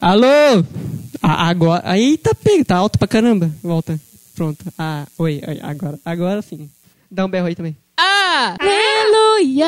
[0.00, 0.26] Alô?
[1.22, 1.82] Ah, agora.
[1.84, 3.50] Aí tá pega, tá alto pra caramba.
[3.62, 3.98] Volta.
[4.34, 4.64] Pronto.
[4.78, 5.98] Ah, oi, oi, agora.
[6.04, 6.68] Agora sim.
[7.10, 7.74] Dá um berro aí também.
[7.98, 8.56] Ah!
[8.60, 9.66] Aleluia!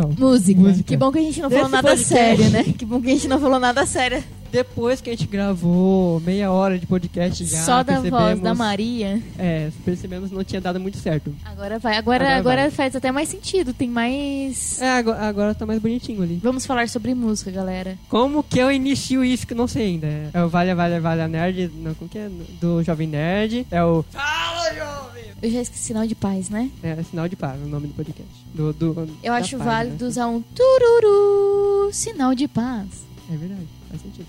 [0.00, 0.60] Ale- Música.
[0.60, 0.84] Música.
[0.84, 2.14] Que bom que a gente não Desse falou nada podcast.
[2.14, 2.64] sério, né?
[2.76, 4.22] Que bom que a gente não falou nada sério.
[4.50, 7.62] Depois que a gente gravou meia hora de podcast já.
[7.64, 9.20] Só da voz percebemos- da Maria.
[9.36, 11.34] É, percebemos que não tinha dado muito certo.
[11.44, 11.96] Agora vai.
[11.96, 12.70] Agora, Agora agora, vai.
[12.70, 13.72] faz até mais sentido.
[13.74, 14.80] Tem mais.
[14.80, 16.38] É, agora, agora tá mais bonitinho ali.
[16.40, 17.98] Vamos falar sobre música, galera.
[18.08, 20.06] Como que eu inicio isso que eu não sei ainda?
[20.32, 22.30] É o Vale, Vale, Vale Nerd, não, como que é?
[22.60, 23.66] Do Jovem Nerd.
[23.72, 25.13] É o Fala, Jovem!
[25.42, 26.70] Eu já esqueci sinal de paz, né?
[26.82, 28.30] É, Sinal de Paz, o nome do podcast.
[28.54, 29.64] Do, do, Eu acho página.
[29.64, 32.88] válido usar um tururu, sinal de paz.
[33.30, 34.26] É verdade, faz sentido.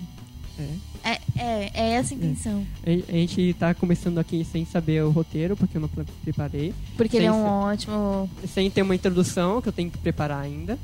[0.58, 0.68] É.
[1.08, 2.66] É, é, é essa a intenção.
[2.84, 6.74] A a gente tá começando aqui sem saber o roteiro, porque eu não pre- preparei.
[6.96, 8.28] Porque ele é um ótimo.
[8.52, 10.78] Sem ter uma introdução, que eu tenho que preparar ainda.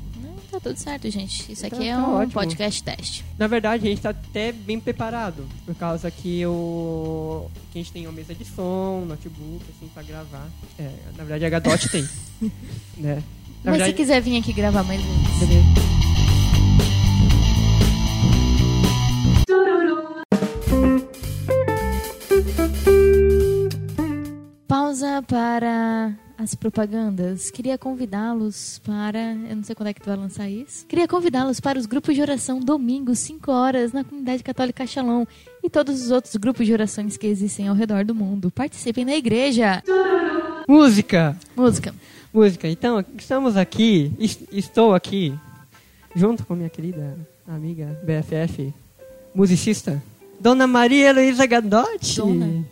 [0.63, 1.51] Tá tudo certo, gente.
[1.51, 2.31] Isso Tá- aqui é tá um ótimo.
[2.31, 3.25] podcast teste.
[3.37, 5.45] Na verdade, a gente tá até bem preparado.
[5.65, 7.47] Por causa que, o...
[7.71, 10.47] que a gente tem uma mesa de som, notebook, assim, pra gravar.
[10.79, 12.07] É, na verdade, a Gadot tem.
[12.97, 13.15] né?
[13.63, 15.39] Na Mas verdade, se quiser vir aqui gravar mais vezes.
[15.39, 15.83] beleza.
[25.03, 27.51] Pausa para as propagandas.
[27.51, 29.33] Queria convidá-los para.
[29.49, 30.85] Eu não sei quando é que tu vai lançar isso.
[30.87, 35.25] Queria convidá-los para os grupos de oração domingo, 5 horas, na comunidade católica Shalom.
[35.61, 38.49] E todos os outros grupos de orações que existem ao redor do mundo.
[38.49, 39.83] Participem na igreja!
[40.69, 41.35] Música!
[41.55, 41.93] Música.
[42.33, 42.67] Música.
[42.69, 45.33] Então, estamos aqui, es- estou aqui,
[46.15, 48.73] junto com minha querida amiga BFF,
[49.35, 50.01] musicista,
[50.39, 52.17] Dona Maria Heloísa Gadotti.
[52.21, 52.65] Dona.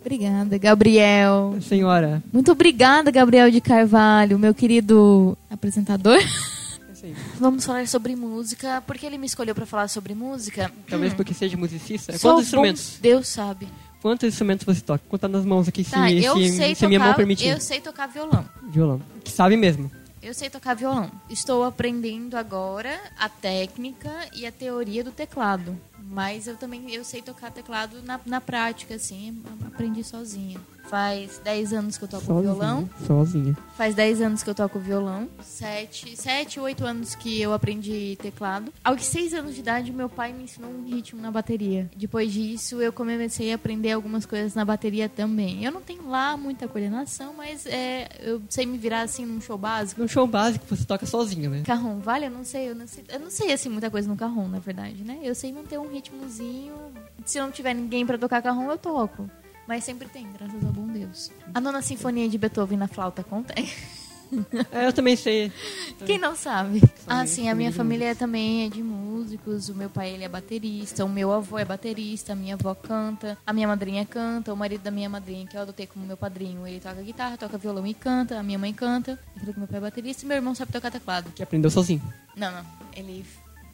[0.00, 1.56] Obrigada, Gabriel.
[1.60, 2.22] Senhora.
[2.32, 6.18] Muito obrigada, Gabriel de Carvalho, meu querido apresentador.
[6.90, 8.80] Assim, Vamos falar sobre música.
[8.86, 10.70] Por que ele me escolheu para falar sobre música?
[10.88, 12.16] talvez porque seja musicista.
[12.16, 12.98] Sou Quantos instrumentos?
[13.00, 13.68] Deus sabe.
[14.00, 15.02] Quantos instrumentos você toca?
[15.08, 17.48] Conta nas mãos aqui, se, Tá, eu se, sei se a minha mão tocar, permitir.
[17.48, 18.44] eu sei tocar violão.
[18.70, 19.02] Violão.
[19.24, 19.90] Que sabe mesmo.
[20.22, 21.10] Eu sei tocar violão.
[21.28, 25.76] Estou aprendendo agora a técnica e a teoria do teclado.
[26.10, 29.42] Mas eu também eu sei tocar teclado na, na prática, assim.
[29.66, 30.58] Aprendi sozinha.
[30.88, 32.88] Faz 10 anos que eu toco violão.
[33.06, 33.54] Sozinha.
[33.76, 35.28] Faz 10 anos que eu toco violão.
[35.42, 38.72] 7, 7 8 anos que eu aprendi teclado.
[38.82, 41.90] Aos 6 anos de idade, meu pai me ensinou um ritmo na bateria.
[41.94, 45.62] Depois disso, eu comecei a aprender algumas coisas na bateria também.
[45.62, 49.58] Eu não tenho lá muita coordenação, mas é, eu sei me virar assim num show
[49.58, 50.00] básico.
[50.00, 51.62] No show básico você toca sozinho, né?
[51.66, 52.26] Carrom, vale?
[52.26, 54.58] Eu não sei, eu não sei, eu não sei assim muita coisa no carrom, na
[54.58, 55.18] verdade, né?
[55.22, 56.74] Eu sei manter um ritmozinho.
[57.24, 59.30] Se não tiver ninguém pra tocar carrom, eu toco.
[59.66, 61.30] Mas sempre tem, graças ao bom Deus.
[61.52, 63.54] A nona sinfonia de Beethoven na flauta conta?
[64.70, 65.50] É, eu também sei.
[66.04, 66.82] Quem não sabe?
[67.06, 69.70] Ah, sim, a minha família também é de músicos.
[69.70, 73.38] O meu pai ele é baterista, o meu avô é baterista, a minha avó canta,
[73.46, 76.66] a minha madrinha canta, o marido da minha madrinha, que eu adotei como meu padrinho,
[76.66, 79.18] ele toca guitarra, toca violão e canta, a minha mãe canta,
[79.56, 81.32] meu pai é baterista e meu irmão sabe tocar teclado.
[81.34, 82.02] Que aprendeu sozinho.
[82.36, 83.24] Não, não, ele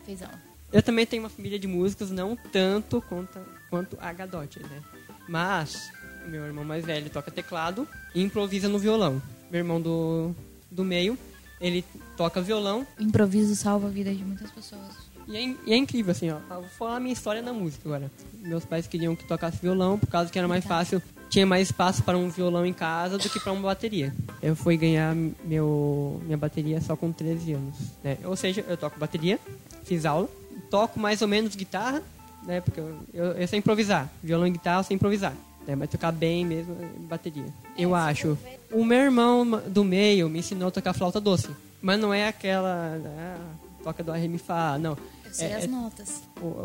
[0.04, 0.53] fez aula.
[0.74, 3.38] Eu também tenho uma família de músicos, não tanto quanto,
[3.70, 4.82] quanto a Gadotti, né?
[5.28, 5.88] Mas,
[6.26, 9.22] meu irmão mais velho toca teclado e improvisa no violão.
[9.52, 10.34] Meu irmão do,
[10.68, 11.16] do meio,
[11.60, 11.84] ele
[12.16, 14.82] toca violão O improviso salva a vida de muitas pessoas.
[15.28, 16.38] e é, e é incrível, assim, ó.
[16.48, 18.10] Vou falar a minha história na música agora.
[18.40, 22.02] Meus pais queriam que tocasse violão por causa que era mais fácil, tinha mais espaço
[22.02, 24.12] para um violão em casa do que para uma bateria.
[24.42, 25.14] Eu fui ganhar
[25.44, 28.18] meu, minha bateria só com 13 anos, né?
[28.24, 29.38] Ou seja, eu toco bateria,
[29.84, 30.28] fiz aula,
[30.70, 32.02] toco mais ou menos guitarra,
[32.42, 32.60] né?
[32.60, 34.08] Porque eu, eu, eu sei improvisar.
[34.22, 35.32] Violão e guitarra eu sei improvisar.
[35.66, 35.74] Né?
[35.74, 37.46] Mas tocar bem mesmo é bateria.
[37.76, 38.38] Eu acho.
[38.70, 41.48] O meu irmão do meio me ensinou a tocar flauta doce.
[41.80, 42.98] Mas não é aquela...
[43.04, 43.38] ah,
[43.82, 44.96] toca do Ré, Mi, Fá, não.
[45.34, 46.22] Eu sei É- as é- notas.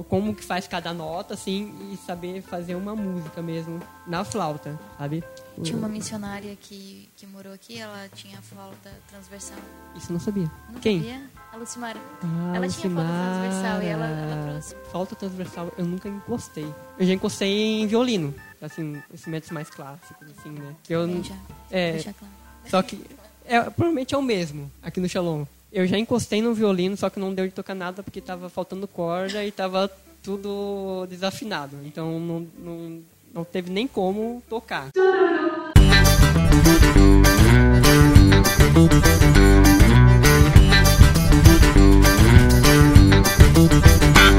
[0.08, 5.24] como que faz cada nota, assim, e saber fazer uma música mesmo na flauta, sabe?
[5.64, 9.58] Tinha uma missionária que, que morou aqui, ela tinha flauta transversal.
[9.96, 10.50] Isso eu não sabia.
[10.72, 11.00] Não Quem?
[11.00, 11.24] sabia?
[11.52, 12.00] A Lucimara.
[12.24, 13.40] Ah, Ela tinha flauta Lucimara.
[13.42, 14.76] transversal e ela- ela trouxe.
[14.92, 16.72] Flauta transversal eu nunca encostei.
[17.00, 20.76] Eu já encostei em violino, assim, instrumentos mais clássicos, assim, né?
[20.84, 21.34] Que eu, Deixa,
[21.72, 22.34] é, deixa claro.
[22.70, 23.04] só que
[23.46, 25.44] é, provavelmente é o mesmo aqui no Shalom.
[25.72, 28.88] Eu já encostei no violino, só que não deu de tocar nada porque tava faltando
[28.88, 29.90] corda e tava
[30.24, 31.78] tudo desafinado.
[31.86, 33.02] Então não, não,
[33.32, 34.90] não teve nem como tocar.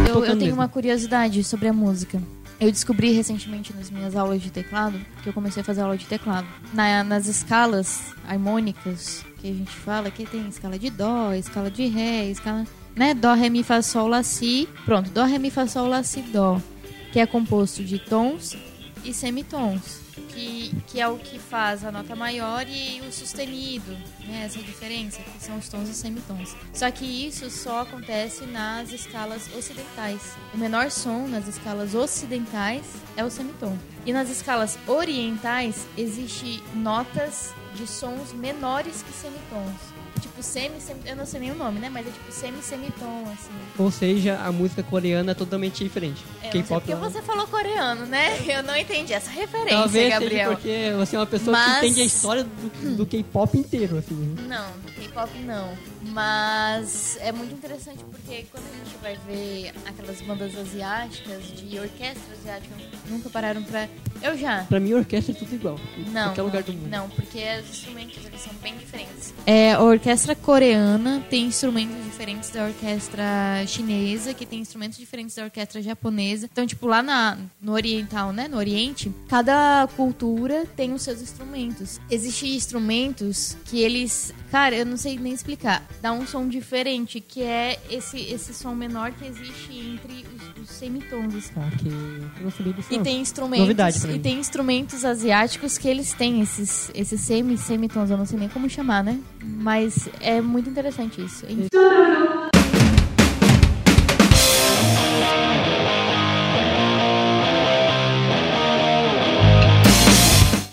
[0.09, 2.21] Eu, eu tenho uma curiosidade sobre a música.
[2.61, 6.05] Eu descobri recentemente nas minhas aulas de teclado, que eu comecei a fazer aula de
[6.07, 6.47] teclado.
[6.75, 11.87] Na- nas escalas harmônicas que a gente fala, que tem escala de dó, escala de
[11.87, 14.69] ré, escala, né, dó, ré, mi, fá, sol, lá, si.
[14.85, 16.61] Pronto, dó, ré, mi, fá, sol, lá, si, dó,
[17.13, 18.55] que é composto de tons
[19.05, 20.00] e semitons,
[20.33, 23.93] que, que é o que faz a nota maior e o sustenido,
[24.27, 26.57] né, essa diferença, que são os tons e semitons.
[26.73, 30.35] Só que isso só acontece nas escalas ocidentais.
[30.55, 32.85] O menor som nas escalas ocidentais
[33.17, 33.77] é o semitom.
[34.07, 40.00] E nas escalas orientais existe notas de sons menores que semitons.
[40.21, 41.89] Tipo semi, semi eu não sei nem o nome, né?
[41.89, 43.51] Mas é tipo semi semitom assim.
[43.79, 46.23] Ou seja, a música coreana é totalmente diferente.
[46.43, 48.39] É, sei K-pop porque você falou coreano, né?
[48.47, 50.51] Eu não entendi essa referência, Talvez Gabriel.
[50.53, 54.15] porque você é uma pessoa Mas- que entende a história do, do K-pop inteiro, assim.
[54.15, 54.43] né?
[54.49, 55.73] Não, do K-pop não.
[56.03, 62.35] Mas é muito interessante porque quando a gente vai ver aquelas bandas asiáticas, de orquestra
[62.41, 62.75] asiática,
[63.09, 63.89] nunca pararam pra.
[64.23, 64.65] Eu já.
[64.65, 65.81] Pra mim, a orquestra é tudo igual.
[66.13, 66.89] Não, qualquer não, lugar do mundo.
[66.89, 69.35] não, porque os instrumentos eles são bem diferentes.
[69.47, 73.23] É, a orquestra coreana tem instrumentos diferentes da orquestra
[73.67, 76.49] chinesa, que tem instrumentos diferentes da orquestra japonesa.
[76.51, 82.01] Então, tipo, lá na, no oriental, né, no oriente, cada cultura tem os seus instrumentos.
[82.11, 87.43] Existem instrumentos que eles, cara, eu não sei nem explicar, dá um som diferente, que
[87.43, 91.35] é esse, esse som menor que existe entre os, os semitons.
[91.35, 91.53] assim.
[91.55, 92.93] Tá, que eu não sabia disso.
[92.93, 97.57] E tem instrumentos Novidade pra e tem instrumentos asiáticos que eles têm esses esses semi
[97.57, 99.19] semitons, eu não sei nem como chamar, né?
[99.43, 101.45] Mas é muito interessante isso.
[101.47, 101.69] Enfim.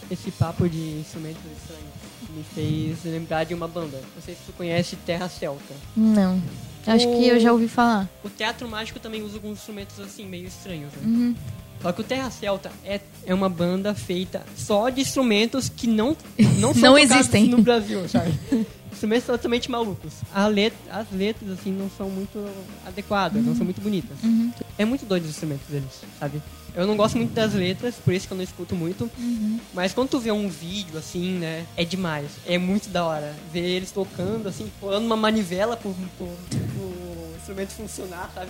[0.10, 4.02] Esse papo de instrumentos estranhos me fez lembrar de uma banda.
[4.16, 5.74] Não sei se tu conhece Terra Celta.
[5.96, 6.42] Não.
[6.88, 8.08] Acho que eu já ouvi falar.
[8.24, 11.02] O Teatro Mágico também usa alguns instrumentos assim, meio estranhos, né?
[11.06, 11.36] Uhum.
[11.82, 16.18] Só que o Terra Celta é, é uma banda feita só de instrumentos que não,
[16.60, 17.48] não são Não existem.
[17.48, 18.34] no Brasil, sabe?
[18.98, 20.14] instrumentos totalmente malucos.
[20.34, 22.44] As letras, assim, não são muito
[22.86, 24.18] adequadas, não são muito bonitas.
[24.24, 24.52] Uhum.
[24.78, 26.42] É muito doido os instrumentos deles, sabe?
[26.76, 29.10] Eu não gosto muito das letras, por isso que eu não escuto muito.
[29.18, 29.60] Uhum.
[29.74, 31.66] Mas quando tu vê um vídeo, assim, né?
[31.76, 32.30] É demais.
[32.46, 33.36] É muito da hora.
[33.52, 38.50] Ver eles tocando, assim, pulando uma manivela pro, pro, pro instrumento funcionar, sabe?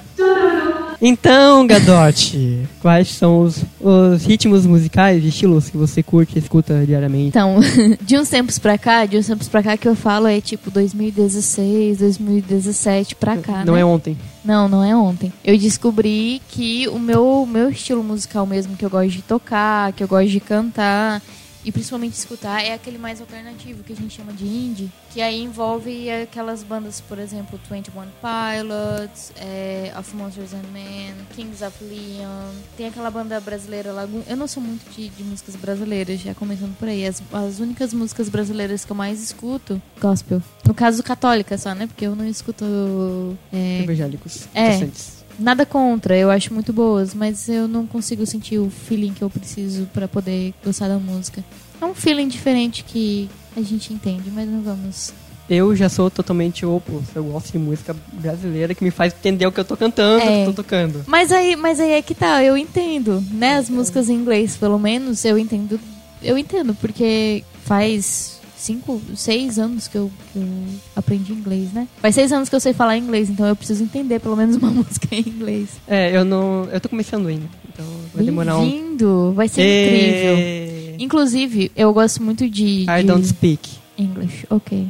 [0.99, 6.83] Então, Gadote, quais são os, os ritmos musicais e estilos que você curte e escuta
[6.85, 7.27] diariamente?
[7.27, 7.59] Então,
[8.01, 10.71] de uns tempos pra cá, de uns tempos pra cá que eu falo é tipo
[10.71, 13.81] 2016, 2017 pra cá, não né?
[13.81, 14.17] é ontem.
[14.43, 15.31] Não, não é ontem.
[15.43, 20.03] Eu descobri que o meu, meu estilo musical mesmo, que eu gosto de tocar, que
[20.03, 21.21] eu gosto de cantar
[21.63, 25.41] e principalmente escutar, é aquele mais alternativo que a gente chama de indie, que aí
[25.41, 32.51] envolve aquelas bandas, por exemplo, 21 Pilots, é, Of Monsters and Men, Kings of Leon,
[32.75, 34.23] tem aquela banda brasileira Lagoon.
[34.27, 37.05] Eu não sou muito de, de músicas brasileiras, já começando por aí.
[37.05, 40.41] As, as únicas músicas brasileiras que eu mais escuto, gospel.
[40.65, 41.87] No caso, católica só, né?
[41.87, 43.37] Porque eu não escuto.
[43.51, 44.47] É, Evangélicos.
[44.53, 44.77] É.
[44.77, 45.17] protestantes.
[45.39, 49.29] Nada contra, eu acho muito boas, mas eu não consigo sentir o feeling que eu
[49.29, 51.43] preciso pra poder gostar da música.
[51.79, 55.13] É um feeling diferente que a gente entende, mas não vamos.
[55.49, 57.11] Eu já sou totalmente o oposto.
[57.15, 60.27] Eu gosto de música brasileira que me faz entender o que eu tô cantando, o
[60.27, 60.43] É.
[60.43, 61.03] que eu tô tocando.
[61.07, 63.55] Mas aí, mas aí é que tá, eu entendo, né?
[63.57, 65.79] As músicas em inglês, pelo menos, eu entendo.
[66.21, 70.47] Eu entendo, porque faz cinco, seis anos que eu, que eu
[70.95, 71.87] aprendi inglês, né?
[72.01, 74.69] Faz seis anos que eu sei falar inglês, então eu preciso entender pelo menos uma
[74.71, 75.69] música em inglês.
[75.87, 76.65] É, eu não.
[76.71, 77.47] Eu tô começando ainda.
[77.71, 78.69] Então vai demorar um.
[78.69, 79.33] Bem-vindo!
[79.35, 80.37] Vai ser incrível.
[80.37, 82.81] Ê, Inclusive, eu gosto muito de.
[82.89, 83.69] I de- don't speak.
[83.97, 84.87] English, ok.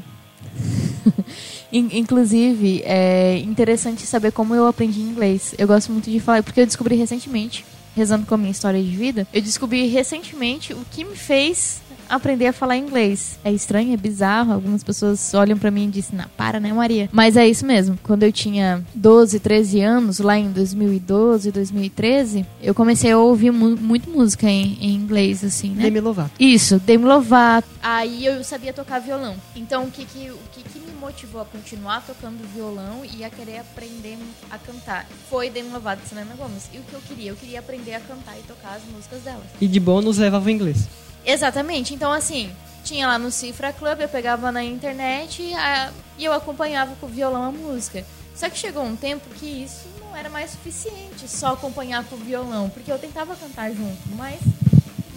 [1.71, 5.53] In- Inclusive, é interessante saber como eu aprendi inglês.
[5.57, 8.89] Eu gosto muito de falar, porque eu descobri recentemente, rezando com a minha história de
[8.89, 13.39] vida, eu descobri recentemente o que me fez aprender a falar inglês.
[13.43, 14.53] É estranho, é bizarro.
[14.53, 17.09] Algumas pessoas olham pra mim e dizem, não, para, né, Maria?
[17.11, 17.97] Mas é isso mesmo.
[18.03, 23.75] Quando eu tinha 12, 13 anos, lá em 2012, 2013, eu comecei a ouvir mu
[23.77, 25.83] muito música em, em inglês, assim, né?
[25.83, 26.31] Demi Lovato.
[26.39, 27.67] Isso, Demi Lovato.
[27.81, 29.35] Aí eu sabia tocar violão.
[29.55, 33.29] Então o que que, o que que me motivou a continuar tocando violão e a
[33.29, 34.17] querer aprender
[34.49, 36.69] a cantar foi Demi Lovato e Selena Gomez.
[36.73, 37.31] E o que eu queria?
[37.31, 39.45] Eu queria aprender a cantar e tocar as músicas delas.
[39.59, 40.87] E de bônus levava o inglês.
[41.27, 41.93] Exatamente.
[41.93, 42.49] Então assim,
[42.83, 47.09] tinha lá no Cifra Club, eu pegava na internet a- e eu acompanhava com o
[47.09, 48.03] violão a música.
[48.35, 52.19] Só que chegou um tempo que isso não era mais suficiente, só acompanhar com o
[52.19, 54.39] violão, porque eu tentava cantar junto, mas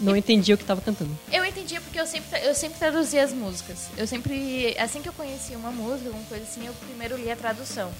[0.00, 1.10] não entendia o que estava cantando.
[1.30, 3.88] Eu entendia porque eu sempre, eu sempre traduzia as músicas.
[3.96, 7.36] Eu sempre, assim que eu conhecia uma música, alguma coisa assim, eu primeiro lia a
[7.36, 7.90] tradução.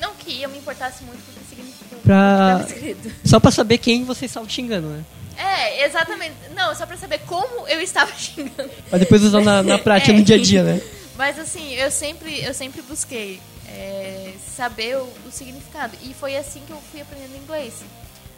[0.00, 3.12] Não que eu me importasse muito com o que significava Pra- estava escrito.
[3.24, 5.04] Só pra saber quem você estava xingando, né?
[5.36, 6.34] É, exatamente.
[6.54, 8.70] Não, só pra saber como eu estava xingando.
[8.88, 10.16] Pra depois usar na, na prática, É.
[10.16, 10.80] no dia a dia, né?
[11.16, 15.96] Mas assim, eu sempre, eu sempre busquei é, saber o, o significado.
[16.02, 17.74] E foi assim que eu fui aprendendo inglês.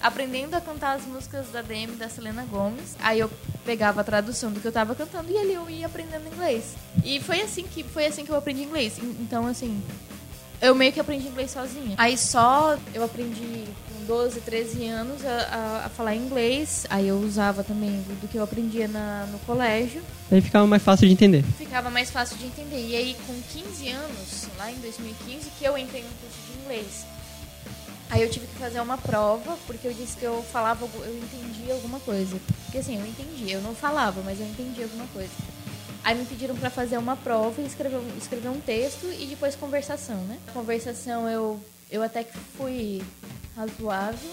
[0.03, 2.95] Aprendendo a cantar as músicas da DM da Selena Gomez.
[3.01, 3.31] Aí eu
[3.65, 6.75] pegava a tradução do que eu tava cantando e ali eu ia aprendendo inglês.
[7.03, 8.99] E foi assim que, foi assim que eu aprendi inglês.
[8.99, 9.83] En- Então, assim,
[10.61, 11.95] eu meio que aprendi inglês sozinha.
[11.97, 13.65] Aí só eu aprendi
[14.07, 16.87] 12, 13 anos a, a- a falar inglês.
[16.89, 21.07] Aí eu usava também do, que eu aprendia na- no colégio Aí ficava mais fácil
[21.07, 21.43] de entender.
[21.59, 22.85] ficava mais fácil de entender.
[22.89, 27.05] E aí, com 15 anos, lá em 2015, que eu entrei no curso de inglês.
[28.09, 31.75] Aí eu tive que fazer uma prova, porque eu disse que eu falava, eu entendia
[31.75, 32.37] alguma coisa.
[32.65, 35.31] Porque assim, eu entendia, eu não falava, mas eu entendia alguma coisa.
[36.05, 40.17] Aí me pediram pra fazer uma prova e escrever, escrever um texto e depois conversação,
[40.29, 40.39] né?
[40.55, 43.03] Conversação eu, eu até que fui
[43.55, 44.31] razoável,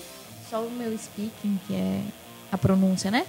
[0.50, 2.02] só o meu speaking, que é
[2.52, 3.26] a pronúncia, né?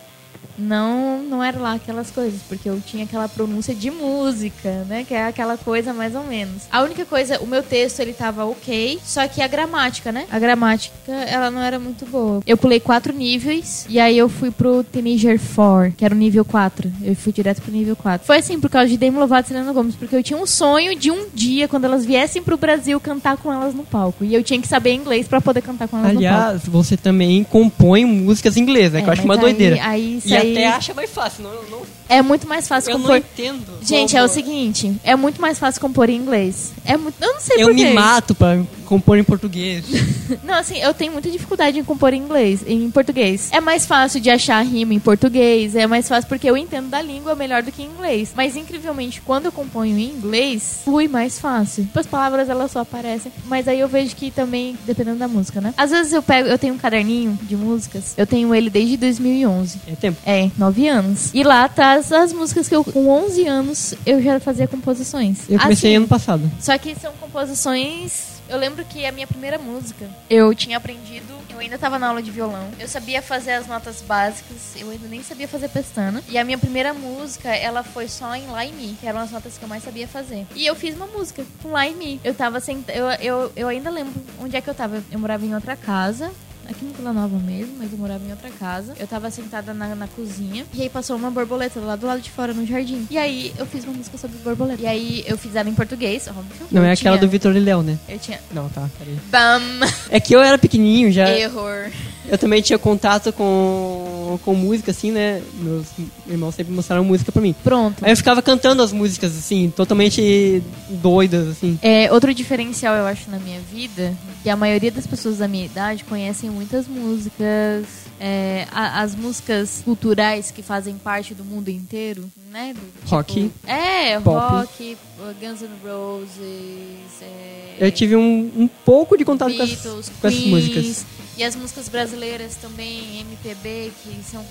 [0.57, 5.05] Não, não era lá aquelas coisas, porque eu tinha aquela pronúncia de música, né?
[5.07, 6.63] Que é aquela coisa mais ou menos.
[6.71, 10.27] A única coisa, o meu texto ele tava ok, só que a gramática, né?
[10.31, 12.41] A gramática, ela não era muito boa.
[12.47, 16.45] Eu pulei quatro níveis e aí eu fui pro Teenager 4, que era o nível
[16.45, 16.91] 4.
[17.03, 18.27] Eu fui direto pro nível 4.
[18.27, 20.97] Foi assim, por causa de Demi Lovato e Selena Gomez, porque eu tinha um sonho
[20.97, 24.25] de um dia, quando elas viessem pro Brasil, cantar com elas no palco.
[24.25, 26.35] E eu tinha que saber inglês pra poder cantar com elas no palco.
[26.37, 29.03] Aliás, você também compõe músicas em inglês, né?
[29.03, 29.79] que eu acho uma aí- doideira.
[29.83, 31.43] Aí, isso e aí até acha mais fácil.
[31.45, 33.17] Não, não, é muito mais fácil eu não compor.
[33.19, 33.79] entendo.
[33.83, 36.73] Gente, é o seguinte, é muito mais fácil compor em inglês.
[36.85, 37.85] É muito, eu não sei Eu porquê.
[37.85, 39.85] me mato pra compor em português.
[40.45, 43.49] Não, assim, eu tenho muita dificuldade em compor em inglês, em português.
[43.53, 47.01] É mais fácil de achar rima em português, é mais fácil porque eu entendo da
[47.01, 48.33] língua melhor do que em inglês.
[48.37, 51.89] Mas incrivelmente, quando eu componho em inglês, flui mais fácil.
[51.95, 55.73] As palavras elas só aparecem, mas aí eu vejo que também dependendo da música, né?
[55.77, 58.13] Às vezes eu pego, eu tenho um caderninho de músicas.
[58.17, 59.81] Eu tenho ele desde 2011.
[59.87, 60.19] É tempo.
[60.27, 61.31] É, 9 anos.
[61.33, 65.49] E lá tá as, as músicas que eu, com 11 anos, eu já fazia composições.
[65.49, 66.51] Eu comecei Assim, ano passado.
[66.61, 68.35] só que são composições.
[68.49, 71.33] Eu lembro que a minha primeira música eu tinha aprendido.
[71.49, 72.69] Eu ainda tava na aula de violão.
[72.81, 74.75] Eu sabia fazer as notas básicas.
[74.77, 76.21] Eu ainda nem sabia fazer pestana.
[76.29, 79.31] E a minha primeira música, ela foi só em Lá e Mi, que eram as
[79.31, 80.47] notas que eu mais sabia fazer.
[80.55, 82.21] E eu fiz uma música com Lá e Mi.
[82.25, 82.93] Eu tava sentada.
[82.99, 85.03] Eu, eu, eu ainda lembro onde é que eu tava.
[85.11, 86.31] Eu morava em outra casa
[86.69, 88.95] aqui no Vila Nova mesmo, mas eu morava em outra casa.
[88.99, 92.31] Eu tava sentada na, na cozinha e aí passou uma borboleta lá do lado de
[92.31, 93.07] fora no jardim.
[93.11, 94.83] E aí eu fiz uma música sobre borboleta.
[94.83, 96.67] E aí eu fiz ela em português, óbvio.
[96.71, 97.99] Não, Eu é aquela tinha- do Vitor e Léo, né?
[98.09, 98.41] Eu tinha.
[98.53, 99.17] Não, tá, peraí.
[99.31, 99.87] Bam!
[100.11, 101.29] É que eu era pequenininho já.
[101.31, 101.91] Error.
[102.29, 105.43] Eu também tinha contato com, com música, assim, né?
[105.55, 105.87] Meus
[106.27, 107.55] irmãos sempre mostraram música pra mim.
[107.63, 108.05] Pronto.
[108.05, 111.79] Aí eu ficava cantando as músicas, assim, totalmente doidas, assim.
[111.83, 115.67] É, outro diferencial, eu acho, na minha vida, que a maioria das pessoas da minha
[115.67, 117.85] idade conhecem muitas músicas,
[118.19, 122.73] é, a- as músicas culturais que fazem parte do mundo inteiro, né?
[122.75, 123.51] Do, tipo- Rock.
[123.67, 124.57] É, Pop.
[124.57, 124.97] rock,
[125.41, 127.23] Guns N' Roses.
[127.23, 131.05] é, Eu tive um, um pouco de contato com, as, Beatles, com essas músicas.
[131.37, 134.45] E as músicas brasileiras também, MPB, que são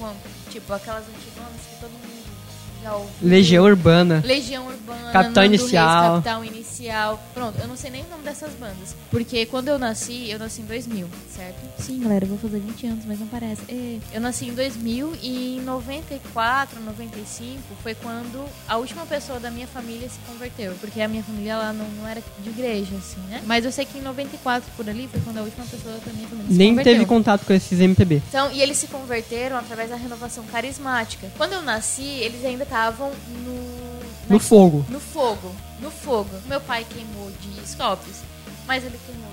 [0.50, 2.13] tipo aquelas antigonas que todo mundo
[3.22, 4.22] Legião Urbana.
[4.26, 6.02] Legião Urbana, Capital Nando Inicial.
[6.02, 7.24] Reis, Capital Inicial.
[7.34, 8.96] Pronto, eu não sei nem o nome dessas bandas.
[9.10, 11.82] Porque quando eu nasci, eu nasci em 2000, certo?
[11.82, 13.62] Sim, galera, eu vou fazer 20 anos, mas não parece.
[13.70, 13.98] É.
[14.14, 19.68] Eu nasci em 2000 e em 94, 95 foi quando a última pessoa da minha
[19.68, 20.74] família se converteu.
[20.80, 23.42] Porque a minha família ela não, não era de igreja, assim, né?
[23.46, 26.28] Mas eu sei que em 94 por ali foi quando a última pessoa da minha
[26.28, 26.94] família se Nem converteu.
[26.94, 28.22] teve contato com esses MPB.
[28.28, 31.32] Então, e eles se converteram através da renovação carismática.
[31.38, 33.12] Quando eu nasci, eles ainda estavam
[33.46, 33.54] no.
[34.28, 34.84] No na- fogo.
[34.90, 35.56] No fogo.
[35.80, 36.30] No fogo.
[36.48, 38.22] Meu pai queimou discos,
[38.66, 39.33] mas ele queimou.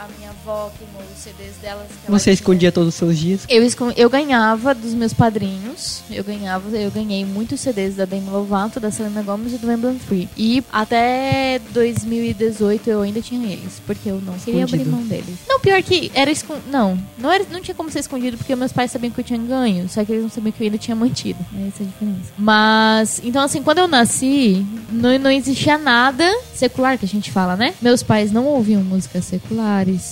[0.00, 1.86] A minha avó queimou os CDs delas.
[2.08, 2.32] Você tinha.
[2.32, 3.42] escondia todos os seus dias.
[3.50, 6.00] Eu, escon- eu ganhava dos meus padrinhos.
[6.10, 9.98] Eu ganhava, eu ganhei muitos CDs da Demi Lovato, da Selena Gomez e do Emblem
[9.98, 10.26] Free.
[10.38, 14.96] E até 2018 eu ainda tinha eles, porque eu não queria abrir Escondido.
[14.96, 15.38] mão deles.
[15.46, 16.56] Não, pior que era escon...
[16.70, 19.38] não, não era, não tinha como ser escondido porque meus pais sabiam que eu tinha
[19.38, 21.44] ganho, só que eles não sabiam que eu ainda tinha mantido.
[21.68, 22.32] Essa é a diferença.
[22.38, 27.54] Mas, então assim, quando eu nasci, não, não existia nada secular que a gente fala,
[27.54, 27.74] né?
[27.82, 29.24] Meus pais não ouviam música músicas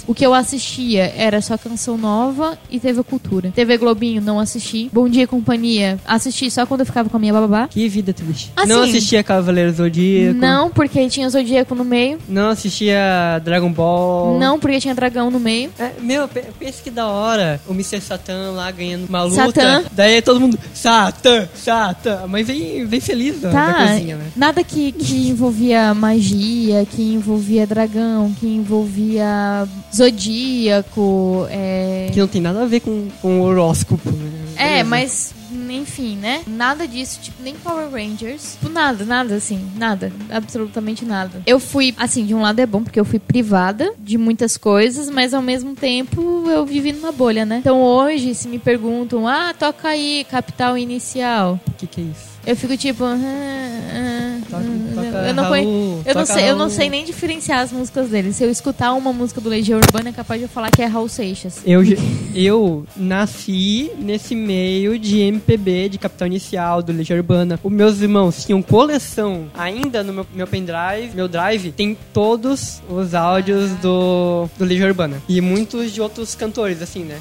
[0.06, 3.52] O que eu assistia era só canção nova e TV Cultura.
[3.54, 4.88] TV Globinho, não assisti.
[4.92, 7.68] Bom Dia Companhia, assisti só quando eu ficava com a minha babá.
[7.68, 8.52] Que vida triste.
[8.56, 10.38] Assim, não assistia Cavaleiro Zodíaco.
[10.38, 12.18] Não, porque tinha Zodíaco no meio.
[12.28, 12.98] Não assistia
[13.44, 14.38] Dragon Ball.
[14.38, 15.70] Não, porque tinha dragão no meio.
[15.78, 18.00] É, meu, pe- pensa que da hora o Mr.
[18.00, 19.46] Satan lá ganhando uma luta.
[19.46, 19.82] Satã.
[19.92, 22.26] Daí todo mundo, Satan, Satan.
[22.28, 24.24] Mas vem, vem feliz da, da Tá, coisinha, né?
[24.36, 32.10] nada que, que envolvia magia, que envolvia dragão, que envolvia zodíaco, é...
[32.12, 34.30] Que não tem nada a ver com, com o horóscopo, né?
[34.56, 34.84] É, Beleza.
[34.84, 35.34] mas
[35.70, 36.42] enfim, né?
[36.46, 38.52] Nada disso, tipo, nem Power Rangers.
[38.52, 40.12] Tipo, nada, nada, assim, nada.
[40.30, 41.42] Absolutamente nada.
[41.46, 45.08] Eu fui, assim, de um lado é bom, porque eu fui privada de muitas coisas,
[45.10, 47.58] mas ao mesmo tempo eu vivi numa bolha, né?
[47.58, 51.60] Então hoje, se me perguntam, ah, toca aí, capital inicial.
[51.66, 52.37] O que, que é isso?
[52.48, 53.04] Eu fico tipo.
[53.04, 56.88] ah, ah, Toca- ah, toca eu não Raul, conhe- eu não sei, eu não sei
[56.88, 58.32] nem diferenciar as músicas dele.
[58.32, 60.86] Se eu escutar uma música do Legião Urbana, é capaz de eu falar que é
[60.86, 61.60] Raul Seixas.
[61.66, 61.82] Eu,
[62.34, 67.60] eu nasci nesse meio de MPB, de Capital Inicial, do Legião Urbana.
[67.62, 73.14] Os meus irmãos tinham coleção ainda no meu, meu pendrive, meu drive, tem todos os
[73.14, 75.20] áudios do, do Legião Urbana.
[75.28, 77.18] E muitos de outros cantores, assim, né?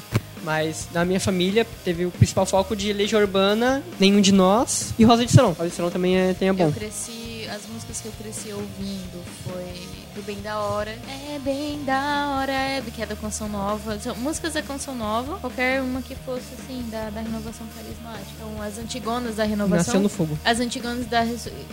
[0.48, 5.04] Mas na minha família teve o principal foco de Legião Urbana, Nenhum de Nós e
[5.04, 5.52] Rosa de Serão.
[5.52, 6.68] Rosa de Serão também é, tem é bom.
[6.68, 10.96] Eu cresci, as músicas que eu cresci ouvindo foi do Bem da Hora.
[11.34, 13.98] É bem da hora, é, que é da Canção Nova.
[13.98, 18.30] São músicas da Canção Nova, qualquer uma que fosse assim, da, da renovação carismática.
[18.36, 19.76] Então, as antigonas da renovação.
[19.76, 20.38] Nasceu no fogo.
[20.42, 21.24] As antigonas da.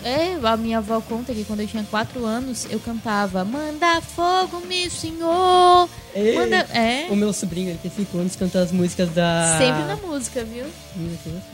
[0.03, 4.59] É, a minha avó conta que quando eu tinha 4 anos, eu cantava Manda fogo,
[4.67, 5.89] meu senhor!
[6.35, 6.55] Manda.
[6.73, 7.07] É.
[7.11, 9.57] O meu sobrinho, ele tem 5 anos, canta as músicas da...
[9.57, 10.65] Sempre na música, viu?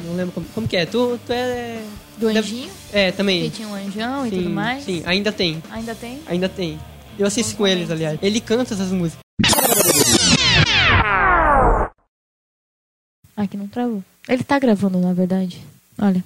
[0.06, 0.86] Não lembro como, como que é.
[0.86, 1.82] Tu, tu é...
[2.18, 3.50] Do Anjinho, É, que também.
[3.50, 4.84] tinha um anjão e sim, tudo mais.
[4.84, 5.62] Sim, ainda tem.
[5.72, 6.20] Ainda tem?
[6.28, 6.80] Ainda tem.
[7.18, 8.20] Eu assisto com eles, aliás.
[8.22, 9.20] Ele canta essas músicas.
[13.50, 14.04] Que não travou.
[14.30, 15.60] Ele tá gravando, na verdade.
[16.00, 16.24] Olha.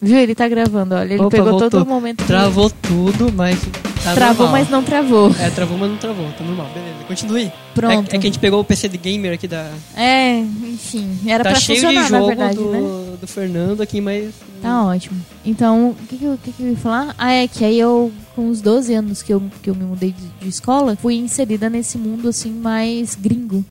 [0.00, 0.16] Viu?
[0.18, 1.12] Ele tá gravando, olha.
[1.14, 1.70] Ele Opa, pegou voltou.
[1.70, 2.18] todo o momento.
[2.18, 3.58] que- Travou tudo, mas
[4.04, 4.52] tá Travou, normal.
[4.52, 5.34] mas não travou.
[5.38, 6.26] É, travou, mas não travou.
[6.36, 6.68] Tá normal.
[6.74, 7.52] Beleza, continue.
[7.74, 8.12] Pronto.
[8.12, 9.70] É, é que a gente pegou o PC de gamer aqui da...
[9.96, 11.18] É, enfim.
[11.26, 13.16] Era tá pra cheio funcionar, de jogo na verdade, do, né?
[13.20, 14.32] do Fernando aqui, mas...
[14.60, 15.20] Tá ótimo.
[15.44, 17.14] Então, o que, que, que, que eu ia falar?
[17.18, 20.12] Ah, é que aí eu, com uns 12 anos que eu, que eu me mudei
[20.12, 23.64] de, de escola, fui inserida nesse mundo, assim, mais gringo.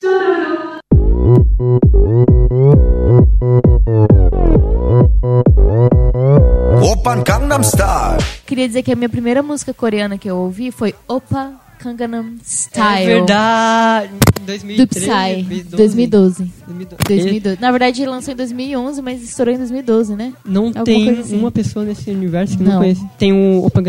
[8.62, 11.52] Queria dizer que a minha primeira música coreana que eu ouvi foi Opa
[11.84, 13.02] Gangnam Style.
[13.02, 14.10] É verdade.
[14.39, 15.43] Do 2013, Psy,
[15.76, 16.52] 2012.
[16.67, 17.04] 2012.
[17.08, 17.58] 2012.
[17.60, 20.32] Na verdade, ele lançou em 2011, mas estourou em 2012, né?
[20.45, 21.39] Não Alguma tem assim.
[21.39, 22.80] uma pessoa nesse universo que não, Não.
[22.82, 23.04] conhece.
[23.17, 23.84] Tem o Open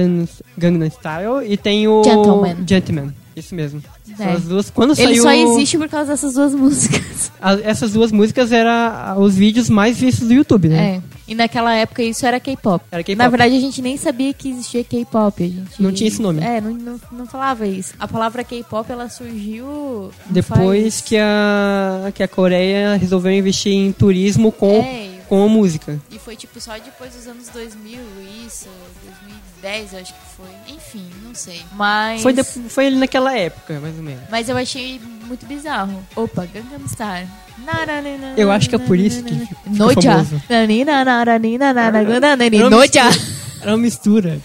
[0.56, 2.56] Gangnam, Style e tem o Gentleman.
[2.66, 3.14] Gentleman.
[3.36, 3.82] Isso mesmo.
[4.18, 4.24] É.
[4.24, 4.70] as duas.
[4.70, 7.30] Quando Ele saiu só existe por causa dessas duas músicas.
[7.40, 10.96] a- essas duas músicas eram os vídeos mais vistos do YouTube, né?
[10.96, 11.02] É.
[11.32, 12.84] E naquela época isso era K-pop.
[13.16, 15.42] Na verdade, a gente nem sabia que existia K-pop.
[15.42, 15.82] A gente...
[15.82, 16.42] Não tinha esse nome.
[16.42, 17.94] É, não, não, não falava isso.
[17.98, 20.10] A palavra K-pop, ela surgiu...
[20.26, 25.48] Depois faz- que a que a Coreia resolveu investir em turismo com É, com a
[25.48, 25.98] música.
[26.10, 27.98] e foi tipo só depois dos anos 2000,
[28.46, 28.68] isso,
[29.62, 30.74] 2010 eu acho que foi.
[30.76, 31.62] Enfim, não sei.
[31.72, 32.20] Mas...
[32.22, 34.24] Foi de- foi ali naquela época, mais ou menos.
[34.30, 36.04] Mas eu achei muito bizarro.
[36.14, 37.26] Opa, Gangnam Style.
[38.36, 39.94] Eu acho que é por isso que Noja.
[42.68, 43.00] Noja.
[43.62, 44.38] Era uma mistura.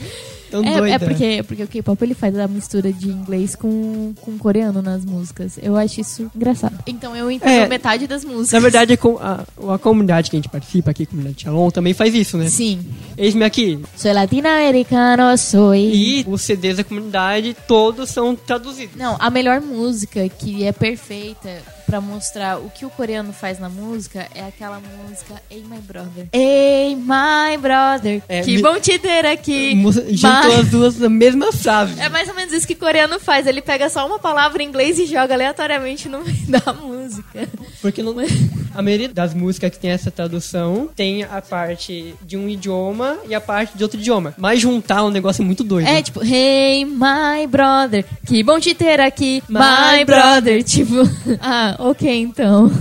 [0.49, 0.89] Tão doida.
[0.89, 4.37] É, é porque, é porque o K-pop ele faz a mistura de inglês com, com
[4.37, 5.57] coreano nas músicas.
[5.61, 6.77] Eu acho isso engraçado.
[6.87, 7.67] Então eu entendo É.
[7.67, 8.51] metade das músicas.
[8.51, 12.13] Na verdade, a, a comunidade que a gente participa aqui, a comunidade Shalom, também faz
[12.15, 12.47] isso, né?
[12.49, 12.79] Sim.
[13.17, 13.79] Eis-me aqui.
[13.95, 15.75] Sou latino-americano, sou.
[15.75, 18.95] E os CDs da comunidade, todos são traduzidos.
[18.95, 23.69] Não, a melhor música que é perfeita pra mostrar o que o coreano faz na
[23.69, 26.27] música é aquela música Hey My Brother.
[26.33, 29.71] Hey My Brother, É, que me- bom te ter aqui.
[30.11, 31.99] Juntou My- as duas na mesma frase.
[31.99, 33.47] É mais ou menos isso que o coreano faz.
[33.47, 37.47] Ele pega só uma palavra em inglês e joga aleatoriamente no meio da música.
[37.81, 38.13] Porque não,
[38.75, 43.33] a maioria das músicas que tem essa tradução tem a parte de um idioma e
[43.33, 44.33] a parte de outro idioma.
[44.37, 45.87] Mas juntar um negócio muito doido.
[45.87, 49.59] É tipo, Hey My Brother, que bom te ter aqui, My,
[49.99, 50.63] My brother.
[50.63, 50.95] Tipo,
[51.39, 52.71] ah, ok então.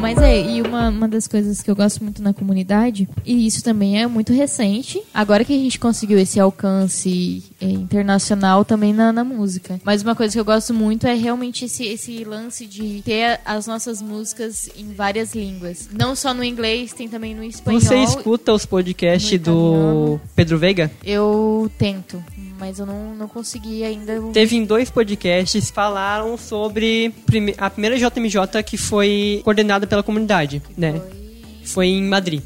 [0.00, 3.62] Mas é, e uma, uma das coisas que eu gosto muito na comunidade, e isso
[3.62, 9.12] também é muito recente, agora que a gente conseguiu esse alcance é, internacional também na,
[9.12, 9.80] na música.
[9.84, 13.66] Mas uma coisa que eu gosto muito é realmente esse, esse lance de ter as
[13.66, 15.88] nossas músicas em várias línguas.
[15.92, 17.80] Não só no inglês, tem também no espanhol.
[17.80, 20.20] Você escuta os podcasts do.
[20.34, 20.90] Pedro Veiga?
[21.04, 22.22] Eu tento,
[22.58, 24.20] mas eu não, não consegui ainda.
[24.32, 27.14] Teve em dois podcasts que falaram sobre
[27.56, 31.00] a primeira JMJ que foi coordenada pela comunidade, né?
[31.64, 32.42] Foi em Madrid,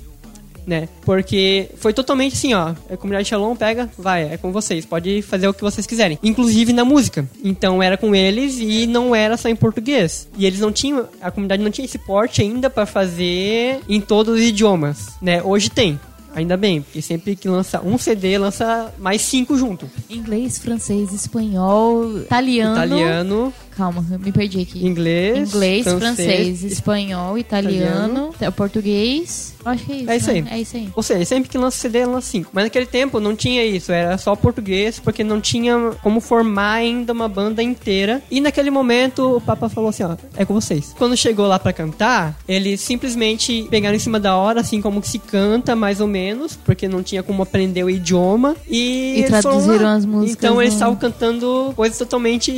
[0.67, 0.89] né?
[1.03, 5.49] Porque foi totalmente assim, ó, a comunidade Shalom pega, vai, é com vocês, pode fazer
[5.49, 7.27] o que vocês quiserem, inclusive na música.
[7.43, 10.29] Então era com eles e não era só em português.
[10.37, 14.35] E eles não tinham, a comunidade não tinha esse porte ainda pra fazer em todos
[14.35, 15.43] os idiomas, né?
[15.43, 15.99] Hoje tem.
[16.35, 19.89] Ainda bem, porque sempre que lança um CD, lança mais cinco junto.
[20.09, 22.75] Inglês, francês, espanhol, italiano.
[22.75, 24.85] Italiano, Calma, eu me perdi aqui.
[24.87, 29.55] inglês, Inglês, francês, espanhol, italiano, português.
[29.65, 30.11] Acho que é isso.
[30.11, 30.35] É isso né?
[30.51, 30.59] aí.
[30.59, 30.89] É isso aí.
[30.95, 32.51] Ou seja, sempre que lança CD, lança 5.
[32.53, 37.13] Mas naquele tempo não tinha isso, era só português, porque não tinha como formar ainda
[37.13, 38.23] uma banda inteira.
[38.31, 40.95] E naquele momento o Papa falou assim: ó, é com vocês.
[40.99, 45.09] Quando chegou lá pra cantar, eles simplesmente pegaram em cima da hora, assim como que
[45.09, 48.57] se canta, mais ou menos, porque não tinha como aprender o idioma.
[48.69, 52.53] E, E traduziram as músicas Então eles estavam cantando coisas totalmente.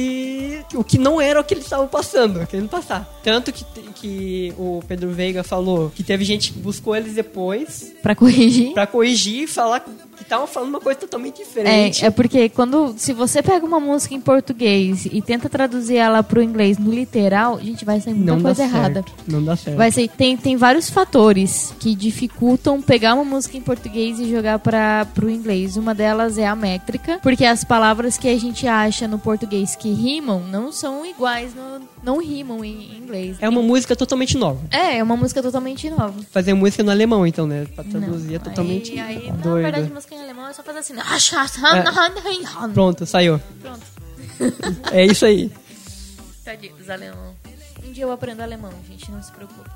[0.74, 3.06] o que não era o que eles estavam passando, querendo passar.
[3.22, 3.64] Tanto que,
[3.94, 8.72] que o Pedro Veiga falou que teve gente que buscou eles depois Pra corrigir.
[8.72, 9.84] Pra corrigir e falar
[10.24, 12.04] estavam falando uma coisa totalmente diferente.
[12.04, 16.22] É, é porque quando se você pega uma música em português e tenta traduzir ela
[16.22, 18.94] pro inglês no literal, a gente vai sair muita não dá coisa errada.
[18.94, 19.12] certo.
[19.26, 19.76] Não dá certo.
[19.76, 24.58] Vai ser, tem, tem vários fatores que dificultam pegar uma música em português e jogar
[24.58, 25.76] para pro inglês.
[25.76, 29.92] Uma delas é a métrica, porque as palavras que a gente acha no português que
[29.92, 33.36] rimam não são iguais, no, não rimam em inglês.
[33.40, 34.60] É uma música totalmente nova.
[34.70, 36.14] É, é uma música totalmente nova.
[36.30, 37.66] Fazer música no alemão, então, né?
[37.74, 38.34] Pra traduzir Não.
[38.36, 39.62] é totalmente Aí, aí, na doido.
[39.62, 40.94] verdade, música em alemão é só fazer assim.
[42.72, 43.40] Pronto, saiu.
[43.60, 43.84] Pronto.
[44.92, 45.50] É isso aí.
[46.44, 47.34] Tadinho dos alemão.
[47.84, 49.70] Um dia eu aprendo alemão, gente, não se preocupa.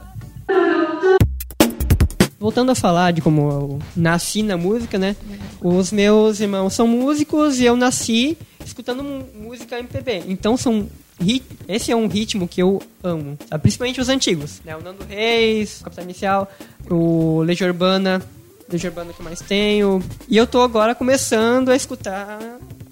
[2.38, 5.16] Voltando a falar de como eu nasci na música, né?
[5.61, 9.03] Os meus irmãos são músicos e eu nasci escutando
[9.35, 10.24] música MPB.
[10.29, 10.88] Então são
[11.66, 13.62] esse é um ritmo que eu amo, sabe?
[13.62, 14.77] principalmente os antigos, né?
[14.77, 16.53] O Nando Reis, o Capital Inicial,
[16.88, 18.22] o Legião Urbana,
[18.70, 20.02] Legião Urbana que eu mais tenho.
[20.28, 22.38] E eu tô agora começando a escutar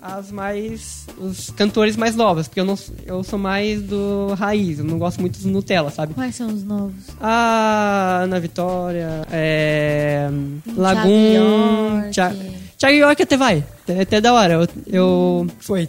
[0.00, 4.84] as mais os cantores mais novos, porque eu não eu sou mais do raiz, eu
[4.84, 6.14] não gosto muito do Nutella, sabe?
[6.14, 6.94] Quais são os novos?
[7.20, 10.28] A Ana Vitória, é.
[10.76, 12.10] Lagum.
[12.12, 13.64] Thiago Thiago York até vai.
[13.88, 14.54] É até da hora.
[14.54, 14.68] Eu.
[14.86, 15.88] eu foi.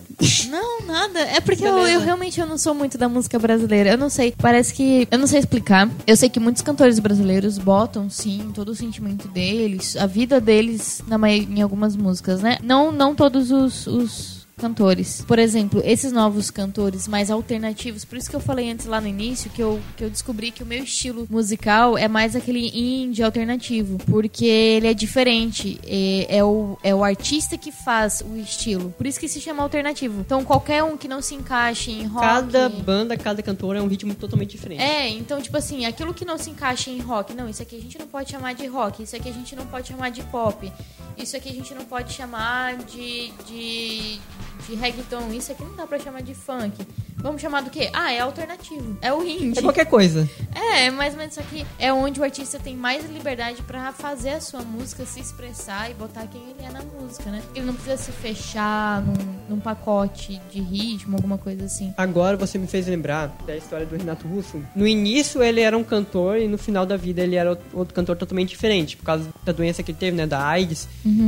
[0.50, 1.19] Não, nada.
[1.19, 3.89] É porque eu, eu realmente eu não sou muito da música brasileira.
[3.91, 4.34] Eu não sei.
[4.38, 5.08] Parece que.
[5.10, 5.89] Eu não sei explicar.
[6.06, 11.02] Eu sei que muitos cantores brasileiros botam, sim, todo o sentimento deles, a vida deles
[11.08, 12.58] na, em algumas músicas, né?
[12.63, 15.24] Não, não todos os- os cantores.
[15.28, 19.08] Por exemplo, esses novos cantores mais alternativos, por isso que eu falei antes lá no
[19.08, 23.24] início que eu, que eu descobri que o meu estilo musical é mais aquele indie
[23.24, 28.93] alternativo, porque ele é diferente, é, é o, é o artista que faz o estilo,
[28.98, 30.22] por isso que se chama alternativo.
[30.22, 32.26] Então qualquer um que não se encaixe em rock...
[32.26, 34.82] Cada banda, cada cantor é um ritmo totalmente diferente.
[34.82, 37.82] É, então, tipo assim, aquilo que não se encaixa em rock, não, isso aqui a
[37.82, 40.72] gente não pode chamar de rock, isso aqui a gente não pode chamar de pop,
[41.17, 44.20] isso aqui a gente não pode chamar de, de,
[44.67, 46.86] de reggaeton, isso aqui não dá pra chamar de funk.
[47.17, 47.89] Vamos chamar do quê?
[47.93, 49.60] Ah, é alternativo, é o indie.
[49.60, 50.30] É qualquer coisa.
[50.53, 54.32] É, mais ou menos isso aqui é onde o artista tem mais liberdade pra fazer
[54.32, 57.41] a sua música, se expressar e botar quem ele é na música, né?
[57.56, 59.15] Ele não precisa se fechar num,
[59.49, 61.93] num pacote de ritmo, alguma coisa assim.
[61.97, 64.62] Agora você me fez lembrar da história do Renato Russo.
[64.75, 68.15] No início ele era um cantor e no final da vida ele era outro cantor
[68.15, 70.88] totalmente diferente, por causa da doença que ele teve, né, da AIDS,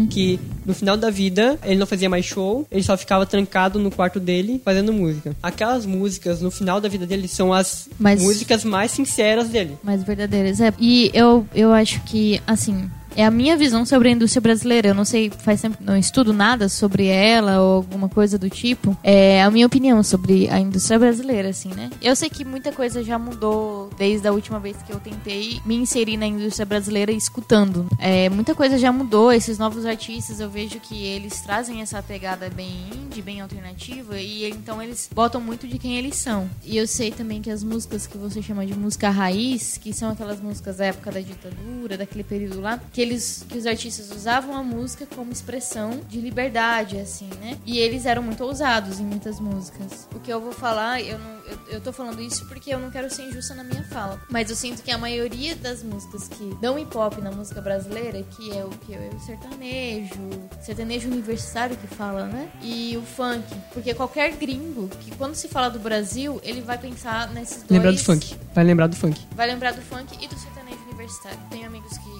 [0.09, 3.91] que no final da vida ele não fazia mais show, ele só ficava trancado no
[3.91, 5.35] quarto dele fazendo música.
[5.41, 9.77] Aquelas músicas no final da vida dele são as Mas- músicas mais sinceras dele.
[9.83, 10.59] mais verdadeiras.
[10.59, 10.73] É.
[10.79, 14.87] E eu, eu acho que, assim, é a minha visão sobre a indústria brasileira.
[14.87, 18.97] Eu não sei, faz tempo não estudo nada sobre ela ou alguma coisa do tipo.
[19.03, 21.89] É a minha opinião sobre a indústria brasileira, assim, né?
[22.01, 25.75] Eu sei que muita coisa já mudou desde a última vez que eu tentei me
[25.75, 27.87] inserir na indústria brasileira escutando.
[27.99, 29.33] É, muita coisa já mudou.
[29.33, 34.49] Esses novos artistas, eu vejo que eles trazem essa pegada bem indie, bem alternativa, e
[34.49, 36.49] então eles botam muito de quem eles são.
[36.63, 40.09] E eu sei também que as músicas que você chama de música raiz, que são
[40.09, 44.55] aquelas músicas da época da ditadura, daquele período lá, que eles, que os artistas usavam
[44.55, 47.57] a música como expressão de liberdade, assim, né?
[47.65, 50.07] E eles eram muito ousados em muitas músicas.
[50.15, 52.91] O que eu vou falar, eu, não, eu, eu tô falando isso porque eu não
[52.91, 54.21] quero ser injusta na minha fala.
[54.29, 58.23] Mas eu sinto que a maioria das músicas que dão hip hop na música brasileira,
[58.23, 60.29] que é o que é o sertanejo,
[60.61, 62.49] sertanejo universitário que fala, né?
[62.61, 63.43] E o funk.
[63.73, 67.71] Porque qualquer gringo que quando se fala do Brasil, ele vai pensar nesses dois.
[67.71, 68.35] Lembrar do funk.
[68.53, 69.27] Vai lembrar do funk.
[69.35, 71.39] Vai lembrar do funk e do sertanejo universitário.
[71.49, 72.18] Tenho amigos que.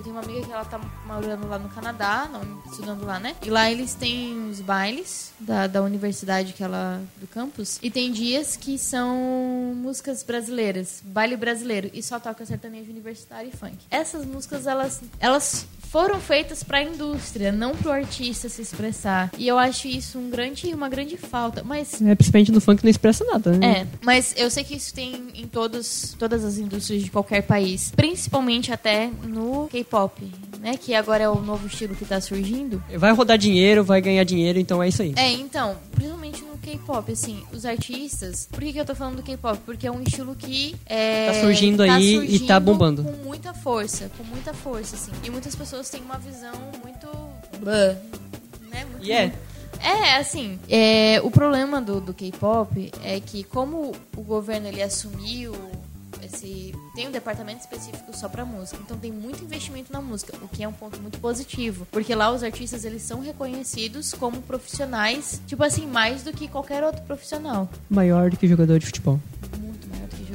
[0.00, 3.36] Eu tenho uma amiga que ela tá morando lá no Canadá, não, estudando lá, né?
[3.42, 7.02] E lá eles têm os bailes da, da universidade que ela.
[7.18, 7.78] do campus.
[7.82, 11.90] E tem dias que são músicas brasileiras, baile brasileiro.
[11.92, 13.76] E só toca sertanejo universitário e funk.
[13.90, 15.02] Essas músicas, elas.
[15.20, 19.28] elas foram feitas para a indústria, não para o artista se expressar.
[19.36, 21.64] E eu acho isso um grande, uma grande falta.
[21.64, 23.80] Mas É, principalmente no funk não expressa nada, né?
[23.80, 27.92] é, mas eu sei que isso tem em todos, todas as indústrias de qualquer país,
[27.96, 29.89] principalmente até no K-pop,
[30.60, 30.76] né?
[30.76, 32.82] Que agora é o novo estilo que tá surgindo.
[32.96, 35.14] Vai rodar dinheiro, vai ganhar dinheiro, então é isso aí.
[35.16, 38.46] É, então, principalmente no K-pop, assim, os artistas.
[38.50, 39.58] Por que, que eu tô falando do K-pop?
[39.64, 43.02] Porque é um estilo que é, Tá surgindo aí e tá bombando.
[43.02, 45.12] Com muita força, com muita força, assim.
[45.24, 47.06] E muitas pessoas têm uma visão muito.
[48.70, 48.84] Né?
[48.84, 49.32] Muito E é.
[49.82, 55.54] é, assim, é, o problema do, do K-pop é que como o governo ele assumiu
[56.32, 60.48] esse tem um departamento específico só pra música, então tem muito investimento na música, o
[60.48, 65.40] que é um ponto muito positivo, porque lá os artistas eles são reconhecidos como profissionais,
[65.46, 67.68] tipo assim, mais do que qualquer outro profissional.
[67.88, 69.20] Maior do que jogador de futebol.
[69.58, 69.69] Muito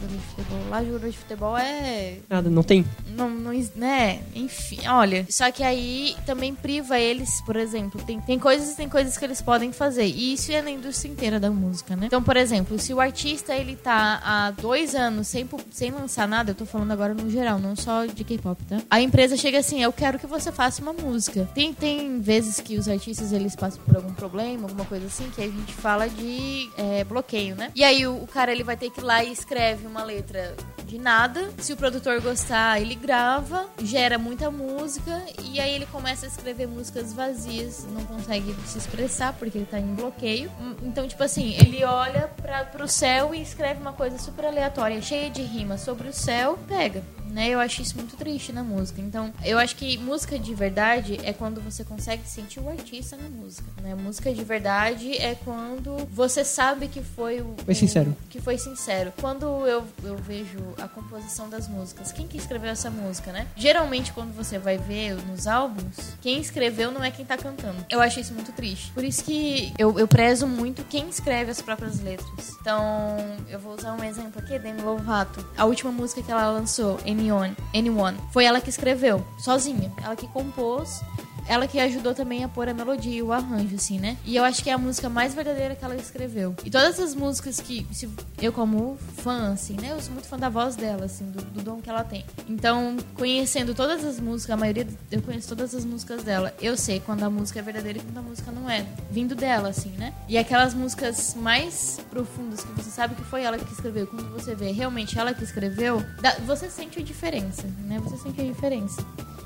[0.06, 0.70] jogador de futebol.
[0.70, 2.86] Lá jogador de futebol é Nada, não tem.
[3.08, 4.22] não, não, né?
[4.34, 5.26] Enfim, olha.
[5.30, 9.26] Só que aí também priva eles, por exemplo, tem, tem coisas e tem coisas que
[9.26, 10.06] eles podem fazer.
[10.06, 12.08] E isso é na indústria inteira da música, né?
[12.08, 16.52] Então, por exemplo, se o artista ele tá há dois anos sem, sem lançar nada,
[16.52, 18.82] eu tô falando agora no geral, não só de K-pop, tá?
[18.90, 21.50] A empresa chega assim, eu quero que você faça uma música.
[21.54, 25.42] Tem, tem vezes que os artistas eles passam por algum problema, alguma coisa assim, que
[25.42, 27.72] a gente fala de é, bloqueio, né?
[27.76, 30.56] E aí o, o cara ele vai ter que ir lá e escreve uma letra
[30.86, 31.50] de nada.
[31.58, 36.68] Se o produtor gostar, ele grava, gera muita música e aí ele começa a escrever
[36.68, 40.52] músicas vazias, não consegue se expressar porque ele tá em bloqueio.
[40.82, 45.30] Então, tipo assim, ele olha para pro céu e escreve uma coisa super aleatória, cheia
[45.30, 47.04] de rima sobre o céu, pega.
[47.36, 47.50] Né?
[47.50, 49.02] Eu acho isso muito triste na música.
[49.02, 53.28] Então, eu acho que música de verdade é quando você consegue sentir o artista na
[53.28, 53.68] música.
[53.82, 53.94] Né?
[53.94, 57.54] Música de verdade é quando você sabe que foi o.
[57.66, 58.12] Foi sincero.
[58.12, 59.12] o- que foi sincero.
[59.20, 63.48] Quando eu, eu vejo a composição das músicas, quem que escreveu essa música, né?
[63.58, 67.86] Geralmente, quando você vai ver nos álbuns, quem escreveu não é quem tá cantando.
[67.90, 68.94] Eu acho isso muito triste.
[68.94, 72.56] Por isso que eu, eu prezo muito quem escreve as próprias letras.
[72.62, 73.18] Então,
[73.50, 75.46] eu vou usar um exemplo aqui, Demi Lovato.
[75.58, 79.92] A última música que ela lançou, Anyone, Anyone, foi ela que escreveu, sozinha.
[80.04, 81.02] Ela que compôs
[81.48, 84.18] ela que ajudou também a pôr a melodia e o arranjo, assim, né?
[84.26, 86.56] E eu acho que é a música mais verdadeira que ela escreveu.
[86.66, 88.10] E todas as músicas que, se-
[88.42, 89.92] eu como fã, assim, né?
[89.92, 92.26] Eu sou muito fã da voz dela, assim, do, do dom que ela tem.
[92.48, 96.54] Então, conhecendo todas as músicas, a maioria, eu conheço todas as músicas dela.
[96.62, 98.86] Eu sei quando a música é verdadeira e quando a música não é.
[99.12, 100.14] Vindo dela, assim, né?
[100.28, 104.08] E aquelas músicas mais profundas que você sabe que foi ela que escreveu.
[104.08, 106.04] Quando você vê realmente ela que escreveu,
[106.46, 108.00] você sente a diferença, né?
[108.00, 109.06] Você sente a diferença.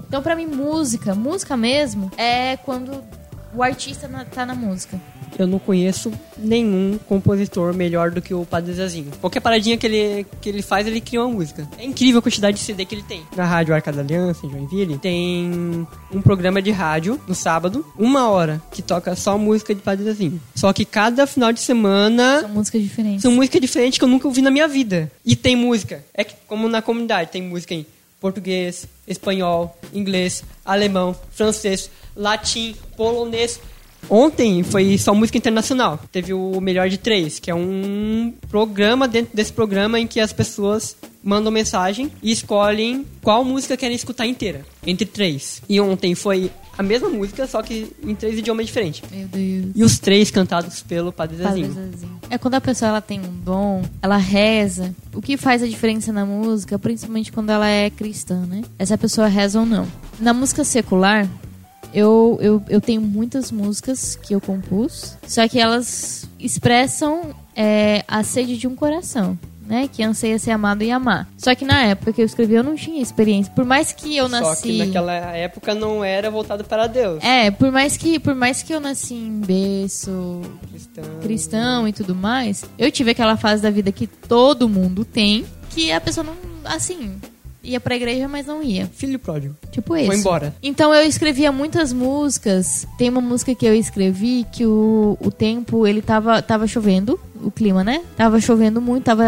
[0.10, 2.92] Então, pra mim, música, música mesmo, é quando
[3.56, 5.00] o artista na- tá na música.
[5.38, 9.12] Eu não conheço nenhum compositor melhor do que o Padre Zezinho.
[9.22, 11.70] Qualquer paradinha que ele, que ele faz, ele cria uma música.
[11.78, 13.22] É incrível a quantidade de CD que ele tem.
[13.38, 18.28] Na Rádio Arca da Aliança, em Joinville, tem um programa de rádio, no sábado, uma
[18.30, 20.42] hora, que toca só música de Padre Zezinho.
[20.56, 23.22] Só que cada final de semana São músicas diferentes.
[23.22, 25.12] são músicas diferentes que eu nunca ouvi na minha vida.
[25.24, 26.04] E tem música.
[26.16, 27.86] É que, como na comunidade, tem música em
[28.20, 33.60] português, espanhol, inglês, alemão, francês, latim, polonês.
[34.10, 36.00] Ontem foi só música internacional.
[36.12, 40.32] Teve o Melhor de Três, que é um programa dentro desse programa em que as
[40.32, 45.62] pessoas mandam mensagem e escolhem qual música querem escutar inteira, entre três.
[45.68, 49.02] E ontem foi a mesma música, só que em três idiomas diferentes.
[49.12, 49.72] Meu Deus.
[49.76, 52.19] E os três cantados pelo Padre Zezinho.
[52.30, 54.94] É quando a pessoa ela tem um dom, ela reza.
[55.14, 58.62] O que faz a diferença na música, principalmente quando ela é cristã, né?
[58.78, 59.88] Essa pessoa reza ou não.
[60.20, 61.28] Na música secular,
[61.94, 68.24] eu, eu, eu tenho muitas músicas que eu compus, só que elas expressam é, a
[68.24, 69.38] sede de um coração.
[69.70, 71.30] Né, que anseia ser amado e amar.
[71.38, 73.54] Só que na época que eu escrevi, eu não tinha experiência.
[73.54, 74.56] Por mais que eu nasci.
[74.56, 77.24] Só que naquela época não era voltado para Deus.
[77.24, 81.04] É, por mais que, por mais que eu nasci em berço Cristão.
[81.22, 85.92] cristão e tudo mais, eu tive aquela fase da vida que todo mundo tem, que
[85.92, 86.34] a pessoa não,
[86.66, 87.20] assim,
[87.62, 88.88] Ia pra igreja, mas não ia.
[88.88, 89.54] Filho pródigo.
[89.70, 90.08] Tipo esse.
[90.08, 90.56] Foi embora.
[90.64, 92.88] Então eu escrevia muitas músicas.
[92.98, 97.52] Tem uma música que eu escrevi que o, o tempo, ele tava, tava chovendo, o
[97.52, 98.02] clima, né?
[98.16, 99.24] Tava chovendo muito, tava,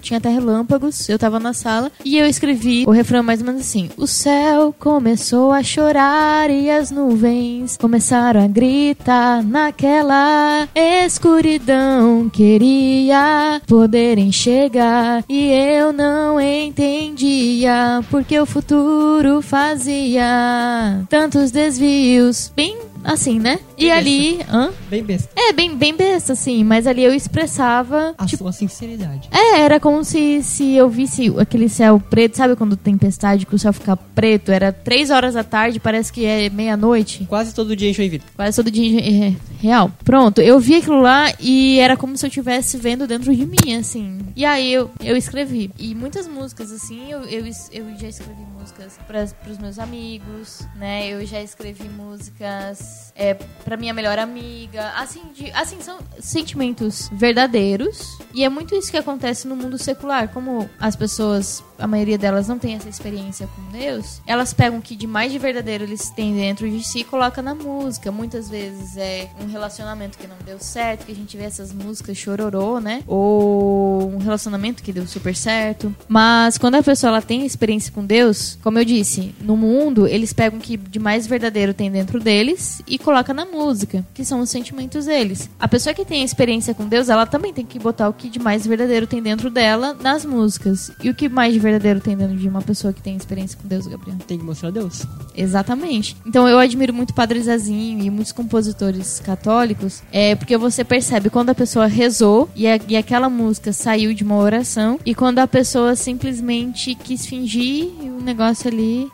[0.00, 1.90] tinha até relâmpagos, eu tava na sala.
[2.04, 6.70] E eu escrevi o refrão mais ou menos assim: O céu começou a chorar e
[6.70, 12.28] as nuvens começaram a gritar naquela escuridão.
[12.28, 22.52] Queria poder enxergar e eu não entendia porque o futuro fazia tantos desvios.
[22.54, 23.58] Bem assim, né?
[23.76, 24.40] E Bem ali.
[24.50, 24.70] Hã?
[24.88, 25.30] Bem besta.
[25.36, 28.14] É, bem, bem besta, assim, mas ali eu expressava.
[28.18, 29.28] A tipo, sua sinceridade.
[29.30, 33.58] é, era como se, se eu visse aquele céu preto, sabe quando tempestade que o
[33.58, 34.50] céu fica preto?
[34.50, 37.24] Era três horas da tarde, parece que é meia-noite.
[37.28, 38.24] Quase todo dia em Joinville.
[38.34, 39.90] Quase todo dia é, real.
[40.04, 43.76] Pronto, eu vi aquilo lá e era como se eu estivesse vendo dentro de mim,
[43.78, 44.18] assim.
[44.34, 45.70] E aí eu, eu escrevi.
[45.78, 51.08] E muitas músicas, assim, eu, eu, eu já escrevi músicas para os meus amigos, né?
[51.08, 54.92] Eu já escrevi músicas é, para minha melhor amiga.
[54.96, 58.18] Assim, de, assim, são sentimentos verdadeiros.
[58.34, 60.28] E é muito isso que acontece no mundo secular.
[60.28, 64.82] Como as pessoas, a maioria delas não tem essa experiência com Deus, elas pegam o
[64.82, 68.12] que de mais de verdadeiro eles têm dentro de si e colocam na música.
[68.12, 72.16] Muitas vezes é um relacionamento que não deu certo, que a gente vê essas músicas
[72.16, 73.02] chororô, né?
[73.06, 75.94] Ou um relacionamento que deu super certo.
[76.08, 80.32] Mas quando a pessoa ela tem experiência com Deus, como eu disse, no mundo eles
[80.32, 84.40] pegam o que de mais verdadeiro tem dentro deles e coloca na música, que são
[84.40, 85.48] os sentimentos deles.
[85.58, 88.38] A pessoa que tem experiência com Deus, ela também tem que botar o que de
[88.38, 90.90] mais verdadeiro tem dentro dela nas músicas.
[91.02, 93.66] E o que mais de verdadeiro tem dentro de uma pessoa que tem experiência com
[93.68, 94.16] Deus, Gabriel?
[94.26, 95.04] Tem que mostrar Deus.
[95.36, 96.16] Exatamente.
[96.26, 101.30] Então eu admiro muito o Padre Zazinho e muitos compositores católicos, é porque você percebe
[101.30, 105.38] quando a pessoa rezou e, a- e aquela música saiu de uma oração e quando
[105.38, 109.08] a pessoa simplesmente quis fingir o negócio ali.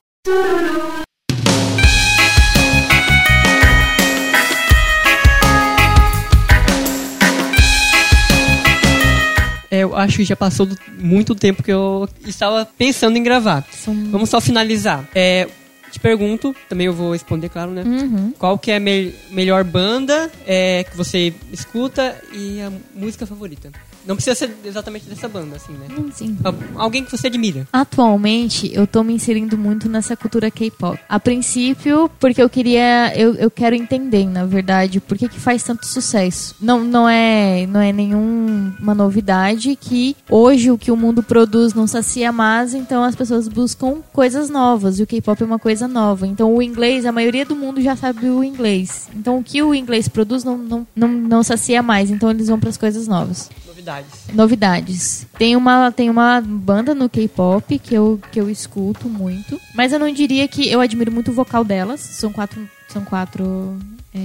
[9.81, 13.65] Eu acho que já passou do- muito tempo que eu estava pensando em gravar.
[13.71, 13.95] São...
[14.11, 15.09] Vamos só finalizar.
[15.15, 15.49] É,
[15.91, 17.83] te pergunto, também eu vou responder, claro, né?
[17.83, 18.33] Uhum.
[18.39, 23.71] Qual que é a me- melhor banda é, que você escuta e a música favorita?
[24.07, 25.87] Não precisa ser exatamente dessa banda, assim, né?
[26.13, 26.37] Sim.
[26.43, 27.67] Al- Alguém que você admira.
[27.73, 30.99] Atualmente, eu tô me inserindo muito nessa cultura K-pop.
[31.09, 35.63] A princípio, porque eu queria, eu, eu quero entender, na verdade, por que que faz
[35.63, 36.55] tanto sucesso.
[36.61, 41.87] Não, não é, não é nenhuma novidade que hoje o que o mundo produz não
[41.87, 46.27] sacia mais, então as pessoas buscam coisas novas, e o K-pop é uma coisa nova.
[46.27, 49.09] Então o inglês, a maioria do mundo já sabe o inglês.
[49.15, 52.59] Então o que o inglês produz não, não, não, não sacia mais, então eles vão
[52.59, 53.49] para as coisas novas
[53.83, 54.21] Novidades.
[54.33, 55.27] novidades.
[55.37, 59.61] Tem uma, tem uma banda no K-pop que eu, que eu escuto muito.
[59.75, 62.01] Mas eu não diria que eu admiro muito o vocal delas.
[62.01, 62.69] São quatro.
[62.89, 63.79] São quatro.
[64.15, 64.19] é,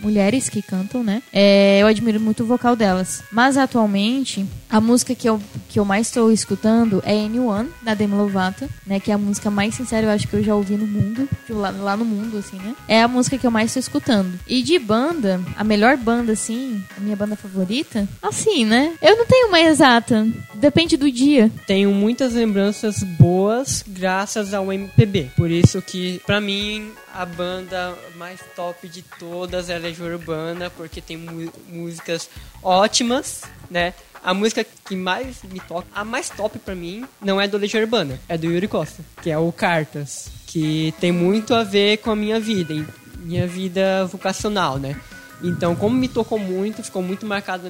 [0.00, 1.22] mulheres que cantam, né?
[1.32, 3.22] É, eu admiro muito o vocal delas.
[3.32, 8.14] Mas atualmente, a música que eu, que eu mais estou escutando é N1, da Demi
[8.14, 9.00] Lovato, né?
[9.00, 11.28] Que é a música mais sincera, eu acho que eu já ouvi no mundo.
[11.46, 12.74] tipo, Lá, lá no mundo, assim, né?
[12.86, 14.38] É a música que eu mais estou escutando.
[14.46, 18.92] E de banda, a melhor banda, assim, a minha banda favorita, assim, né?
[19.02, 20.26] Eu não tenho uma exata.
[20.54, 21.50] Depende do dia.
[21.66, 25.30] Tenho muitas lembranças boas graças ao MPB.
[25.36, 31.00] Por isso que, pra mim, a banda mais top de todas é Legião Urbana, porque
[31.00, 31.16] tem
[31.68, 32.30] músicas
[32.62, 33.92] ótimas, né?
[34.22, 37.82] A música que mais me toca, a mais top pra mim, não é do Legião
[37.82, 42.12] Urbana, é do Yuri Costa, que é o Cartas, que tem muito a ver com
[42.12, 42.72] a minha vida,
[43.16, 44.94] minha vida vocacional, né?
[45.42, 47.68] Então, como me tocou muito, ficou muito marcada,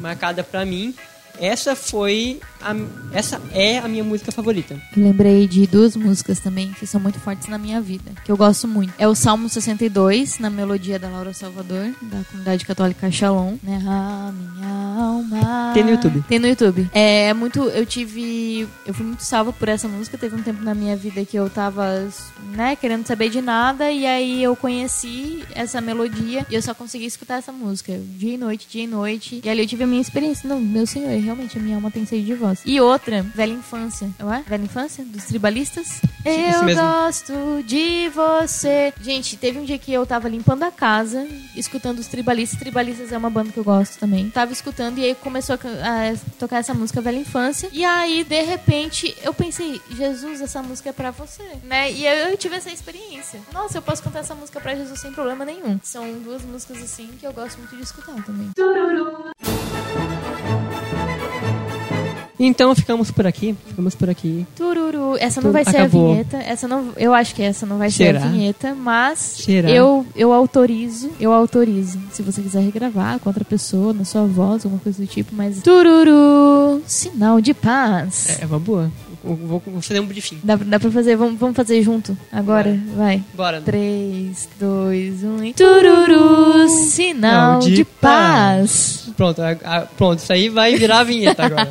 [0.00, 0.94] marcada pra mim,
[1.38, 2.74] essa foi a,
[3.12, 4.80] essa é a minha música favorita.
[4.96, 8.68] Lembrei de duas músicas também que são muito fortes na minha vida, que eu gosto
[8.68, 8.92] muito.
[8.98, 13.82] É o Salmo 62, na melodia da Laura Salvador, da comunidade católica Shalom, né?
[13.86, 15.72] A minha alma.
[15.74, 16.24] Tem no YouTube.
[16.28, 16.88] Tem no YouTube.
[16.92, 17.60] É muito.
[17.60, 18.68] Eu tive.
[18.86, 20.16] Eu fui muito salva por essa música.
[20.16, 22.08] Teve um tempo na minha vida que eu tava,
[22.54, 23.90] né, querendo saber de nada.
[23.90, 28.38] E aí eu conheci essa melodia e eu só consegui escutar essa música dia e
[28.38, 29.40] noite, dia e noite.
[29.44, 30.48] E ali eu tive a minha experiência.
[30.48, 32.60] Não, meu senhor, realmente a minha alma tem sede de voz.
[32.64, 34.08] E outra, Velha Infância.
[34.18, 34.42] Eu é?
[34.46, 35.04] Velha Infância?
[35.04, 36.00] Dos tribalistas?
[36.24, 36.82] isso eu mesmo.
[36.82, 37.32] gosto
[37.64, 38.92] de você.
[39.00, 42.58] Gente, teve um dia que eu tava limpando a casa, escutando os tribalistas.
[42.58, 44.30] Tribalistas é uma banda que eu gosto também.
[44.30, 47.68] Tava escutando e aí começou a, ca- a tocar essa música Velha Infância.
[47.72, 51.90] E aí, de repente, eu pensei, Jesus, essa música é pra você, né?
[51.92, 53.40] E eu, eu tive essa experiência.
[53.52, 55.78] Nossa, eu posso cantar essa música pra Jesus sem problema nenhum.
[55.82, 58.50] São duas músicas assim que eu gosto muito de escutar também.
[62.44, 63.54] Então ficamos por aqui.
[63.68, 64.44] Ficamos por aqui.
[64.56, 65.16] Tururu.
[65.18, 66.10] Essa não Tudo vai ser acabou.
[66.10, 66.36] a vinheta.
[66.38, 68.24] Essa não, eu acho que essa não vai ser Será?
[68.24, 69.70] a vinheta, mas Será?
[69.70, 72.00] eu eu autorizo, eu autorizo.
[72.12, 75.62] Se você quiser regravar com outra pessoa, na sua voz, alguma coisa do tipo, mas
[75.62, 78.38] tururu, sinal de paz.
[78.40, 78.90] É, é uma boa.
[79.24, 80.40] Eu Vou, vou fazer um briefing.
[80.42, 83.22] Dá, dá pra fazer, vamos, vamos fazer junto agora, vai.
[83.34, 83.60] Bora.
[83.60, 89.01] 3, 2, 1 e tururu, sinal Não, de de paz.
[89.16, 91.68] Pronto, a- a- pronto, isso aí vai virar a vinheta agora.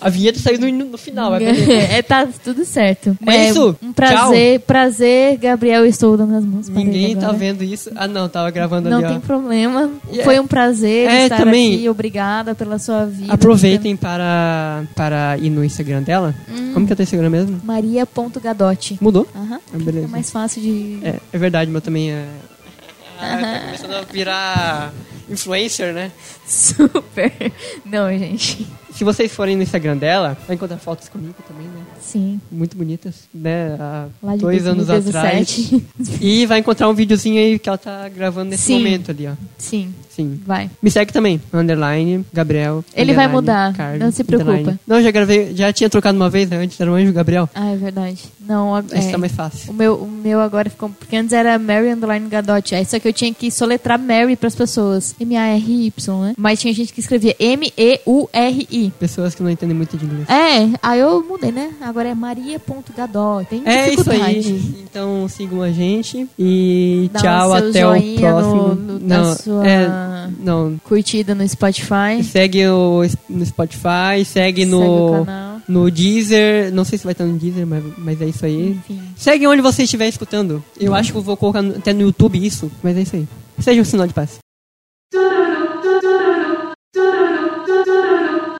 [0.00, 1.32] A vinheta saiu no, no final.
[1.36, 3.16] É, tá tudo certo.
[3.26, 3.76] É isso.
[3.82, 7.90] Um prazer, prazer, Gabriel, estou dando as mãos para Ninguém tá vendo isso.
[7.94, 9.20] Ah, não, tava gravando Não ali, tem ó.
[9.20, 9.90] problema.
[10.10, 11.88] E é- Foi um prazer É, estar também- aqui.
[11.88, 13.32] Obrigada pela sua vida.
[13.32, 16.34] Aproveitem para, para ir no Instagram dela.
[16.50, 16.72] Hum.
[16.74, 17.60] Como que é teu Instagram mesmo?
[17.64, 18.98] Maria.gadotti.
[19.00, 19.26] Mudou?
[19.34, 19.60] Aham.
[19.72, 20.06] Ah, beleza.
[20.06, 20.98] É mais fácil de.
[21.02, 22.24] É, é verdade, mas também é.
[23.20, 24.92] Ah, tá começando a virar
[25.32, 26.12] influencer, né?
[26.46, 27.32] Super.
[27.84, 28.66] Não, gente.
[28.94, 31.82] Se vocês forem no Instagram dela, vai encontrar fotos comigo também, né?
[32.00, 32.38] Sim.
[32.50, 33.76] Muito bonitas, né?
[33.80, 35.74] Há Lá de dois anos 2017.
[35.98, 36.20] atrás.
[36.20, 38.74] E vai encontrar um videozinho aí que ela tá gravando nesse Sim.
[38.78, 39.32] momento ali, ó.
[39.56, 40.40] Sim, Sim.
[40.46, 40.70] vai.
[40.82, 42.84] Me segue também, underline, Gabriel.
[42.94, 44.52] Ele vai mudar, não se preocupa.
[44.52, 44.78] underline.
[44.86, 46.58] Não, já gravei, já tinha trocado uma vez, né?
[46.58, 47.48] Antes era o Anjo Gabriel.
[47.54, 48.18] Ah, é verdade.
[48.46, 49.10] Não, ag- Esse é.
[49.12, 49.70] tá mais fácil.
[49.70, 50.88] O meu, o meu agora ficou.
[50.90, 52.74] Porque antes era Mary Underline Gadotti.
[52.74, 55.14] Aí só que eu tinha que soletrar Mary pras pessoas.
[55.20, 55.92] M-A-R-Y,
[56.22, 56.34] né?
[56.36, 58.92] Mas tinha gente que escrevia M-E-U-R-I.
[58.98, 60.28] Pessoas que não entendem muito de inglês.
[60.28, 61.70] É, aí eu mudei, né?
[61.80, 63.48] Agora é Maria.gadotti.
[63.50, 64.34] Tem É isso dificuldade.
[64.36, 64.74] aí.
[64.90, 68.68] Então sigam a gente e Dá tchau até o próximo.
[68.68, 69.88] no- no- não, sua- é,
[70.38, 70.78] não.
[70.84, 72.22] Curtida no Spotify.
[72.22, 74.66] Segue o, no Spotify, segue Segue o
[75.18, 75.60] no canal.
[75.68, 76.72] no Deezer.
[76.72, 78.70] Não sei se vai estar no Deezer, mas, mas é isso aí.
[78.72, 79.00] Enfim.
[79.16, 80.62] Segue onde você estiver escutando.
[80.78, 83.26] Eu acho que eu vou colocar no- até no YouTube isso, mas é isso aí.
[83.58, 84.38] Seja um sinal de paz.